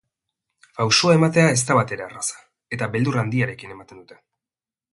[0.77, 2.41] Pausoa ematea ez da batere erraza,
[2.79, 4.19] eta beldur handiarekin ematen dute.